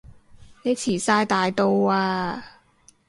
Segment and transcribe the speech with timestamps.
[0.63, 2.43] 你遲哂大到啊